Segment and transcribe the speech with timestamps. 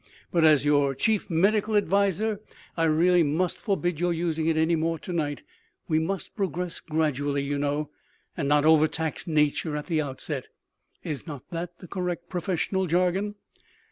[0.31, 2.39] But, as your chief medical adviser,
[2.75, 5.43] I really must forbid your using it any more to night;
[5.87, 7.91] we must progress gradually, you know,
[8.35, 10.47] and not overtax nature at the outset
[11.03, 13.35] (is not that the correct professional jargon?)